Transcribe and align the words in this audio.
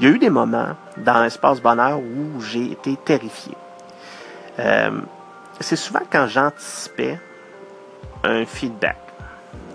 il 0.00 0.08
y 0.08 0.10
a 0.10 0.14
eu 0.14 0.18
des 0.18 0.30
moments 0.30 0.76
dans 0.96 1.22
l'espace 1.22 1.60
bonheur 1.60 1.98
où 1.98 2.40
j'ai 2.40 2.72
été 2.72 2.96
terrifié. 2.96 3.52
Euh, 4.58 4.98
c'est 5.60 5.76
souvent 5.76 6.00
quand 6.10 6.26
j'anticipais 6.26 7.18
un 8.24 8.46
feedback. 8.46 8.96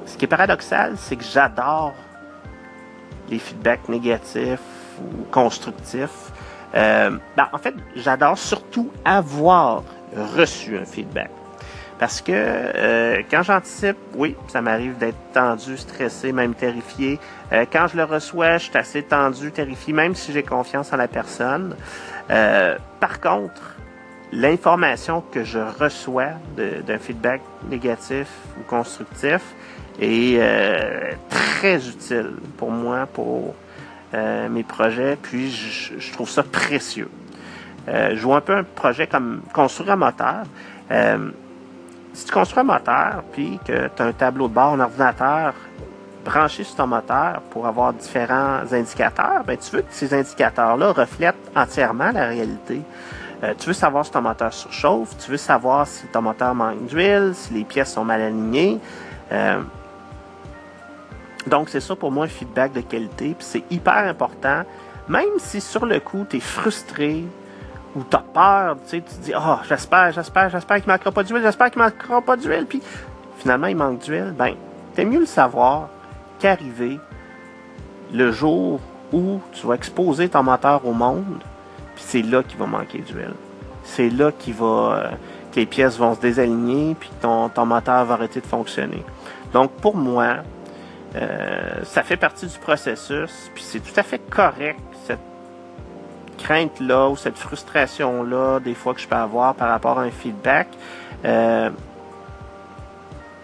Ce 0.07 0.17
qui 0.17 0.25
est 0.25 0.27
paradoxal, 0.27 0.95
c'est 0.97 1.15
que 1.15 1.23
j'adore 1.23 1.93
les 3.29 3.37
feedbacks 3.37 3.87
négatifs 3.87 4.59
ou 4.99 5.25
constructifs. 5.25 6.31
Euh, 6.73 7.11
ben, 7.37 7.47
en 7.53 7.57
fait, 7.59 7.75
j'adore 7.95 8.37
surtout 8.37 8.91
avoir 9.03 9.83
reçu 10.35 10.75
un 10.75 10.85
feedback. 10.85 11.29
Parce 11.97 12.21
que 12.21 12.33
euh, 12.33 13.21
quand 13.31 13.43
j'anticipe, 13.43 13.95
oui, 14.15 14.35
ça 14.47 14.61
m'arrive 14.61 14.97
d'être 14.97 15.17
tendu, 15.33 15.77
stressé, 15.77 16.33
même 16.33 16.53
terrifié. 16.53 17.19
Euh, 17.53 17.65
quand 17.71 17.87
je 17.87 17.95
le 17.95 18.03
reçois, 18.03 18.57
je 18.57 18.65
suis 18.65 18.77
assez 18.77 19.03
tendu, 19.03 19.51
terrifié, 19.51 19.93
même 19.93 20.13
si 20.13 20.33
j'ai 20.33 20.43
confiance 20.43 20.91
en 20.91 20.97
la 20.97 21.07
personne. 21.07 21.75
Euh, 22.29 22.77
par 22.99 23.21
contre, 23.21 23.75
l'information 24.33 25.23
que 25.31 25.45
je 25.45 25.59
reçois 25.59 26.31
d'un 26.57 26.97
feedback 26.97 27.41
négatif 27.69 28.27
ou 28.59 28.63
constructif 28.63 29.41
est 30.01 30.41
très 31.29 31.87
utile 31.87 32.31
pour 32.57 32.71
moi, 32.71 33.05
pour 33.05 33.55
mes 34.13 34.63
projets, 34.63 35.17
puis 35.21 35.51
je, 35.51 35.99
je, 35.99 36.11
trouve 36.11 36.29
ça 36.29 36.43
précieux. 36.43 37.09
je 37.87 38.19
vois 38.21 38.37
un 38.37 38.41
peu 38.41 38.55
un 38.55 38.63
projet 38.63 39.07
comme 39.07 39.41
construire 39.53 39.91
un 39.91 39.95
moteur 39.95 40.45
si 42.15 42.25
tu 42.25 42.31
construis 42.31 42.61
un 42.61 42.63
moteur, 42.63 43.23
puis 43.33 43.59
que 43.65 43.89
tu 43.95 44.01
as 44.01 44.05
un 44.05 44.13
tableau 44.13 44.47
de 44.47 44.53
bord, 44.53 44.73
un 44.73 44.79
ordinateur 44.79 45.53
branché 46.23 46.63
sur 46.63 46.77
ton 46.77 46.87
moteur 46.87 47.41
pour 47.51 47.67
avoir 47.67 47.93
différents 47.93 48.61
indicateurs, 48.71 49.43
ben, 49.45 49.57
tu 49.57 49.75
veux 49.75 49.81
que 49.81 49.91
ces 49.91 50.13
indicateurs-là 50.13 50.91
reflètent 50.93 51.35
entièrement 51.55 52.11
la 52.11 52.27
réalité. 52.27 52.81
Euh, 53.43 53.53
tu 53.59 53.67
veux 53.67 53.73
savoir 53.73 54.05
si 54.05 54.11
ton 54.11 54.21
moteur 54.21 54.51
surchauffe, 54.53 55.15
tu 55.17 55.31
veux 55.31 55.37
savoir 55.37 55.85
si 55.85 56.07
ton 56.07 56.21
moteur 56.21 56.55
manque 56.55 56.85
d'huile, 56.85 57.33
si 57.33 57.53
les 57.53 57.63
pièces 57.65 57.93
sont 57.93 58.05
mal 58.05 58.21
alignées. 58.21 58.79
Euh, 59.31 59.61
donc, 61.45 61.69
c'est 61.69 61.81
ça 61.81 61.95
pour 61.95 62.11
moi 62.11 62.25
un 62.25 62.29
feedback 62.29 62.71
de 62.71 62.81
qualité, 62.81 63.35
puis 63.37 63.45
c'est 63.47 63.63
hyper 63.69 64.07
important. 64.07 64.63
Même 65.07 65.37
si 65.37 65.61
sur 65.61 65.85
le 65.85 65.99
coup, 65.99 66.25
tu 66.27 66.37
es 66.37 66.39
frustré, 66.39 67.23
ou 67.95 68.03
t'as 68.03 68.23
peur, 68.33 68.77
tu 68.83 68.97
sais, 68.97 69.01
tu 69.01 69.15
dis, 69.21 69.33
oh, 69.35 69.55
j'espère, 69.67 70.11
j'espère, 70.11 70.49
j'espère 70.49 70.77
qu'il 70.77 70.91
manquera 70.91 71.11
pas 71.11 71.23
d'huile, 71.23 71.41
j'espère 71.41 71.71
qu'il 71.71 71.81
manquera 71.81 72.21
pas 72.21 72.35
d'huile, 72.35 72.65
puis 72.67 72.81
finalement 73.37 73.67
il 73.67 73.77
manque 73.77 73.99
d'huile, 73.99 74.33
ben, 74.37 74.53
t'es 74.93 75.05
mieux 75.05 75.19
le 75.19 75.25
savoir 75.25 75.89
qu'arriver 76.39 76.99
le 78.13 78.31
jour 78.31 78.79
où 79.13 79.39
tu 79.53 79.65
vas 79.65 79.75
exposer 79.75 80.27
ton 80.27 80.43
moteur 80.43 80.85
au 80.85 80.91
monde, 80.91 81.41
puis 81.95 82.03
c'est 82.05 82.21
là 82.21 82.43
qu'il 82.43 82.57
va 82.57 82.65
manquer 82.65 82.99
d'huile. 82.99 83.33
C'est 83.83 84.09
là 84.09 84.31
qu'il 84.31 84.55
va, 84.55 84.65
euh, 84.65 85.09
que 85.53 85.59
les 85.59 85.65
pièces 85.65 85.97
vont 85.97 86.15
se 86.15 86.19
désaligner, 86.19 86.95
puis 86.99 87.09
ton, 87.21 87.49
ton 87.49 87.65
moteur 87.65 88.03
va 88.03 88.15
arrêter 88.15 88.41
de 88.41 88.45
fonctionner. 88.45 89.03
Donc 89.53 89.71
pour 89.71 89.95
moi, 89.95 90.37
euh, 91.15 91.83
ça 91.83 92.03
fait 92.03 92.17
partie 92.17 92.47
du 92.47 92.57
processus, 92.57 93.49
puis 93.53 93.63
c'est 93.63 93.79
tout 93.79 93.97
à 93.97 94.03
fait 94.03 94.19
correct 94.29 94.81
crainte-là 96.45 97.09
ou 97.09 97.15
cette 97.15 97.37
frustration-là, 97.37 98.59
des 98.59 98.75
fois 98.75 98.93
que 98.93 99.01
je 99.01 99.07
peux 99.07 99.15
avoir 99.15 99.55
par 99.55 99.69
rapport 99.69 99.97
à 99.97 100.03
un 100.03 100.11
feedback, 100.11 100.67
euh, 101.25 101.71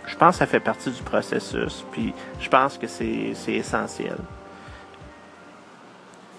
je 0.06 0.16
pense 0.16 0.36
que 0.36 0.40
ça 0.40 0.46
fait 0.46 0.60
partie 0.60 0.92
du 0.92 1.02
processus. 1.02 1.84
Puis 1.92 2.14
je 2.40 2.48
pense 2.48 2.78
que 2.78 2.86
c'est 2.86 3.34
essentiel. 3.48 4.18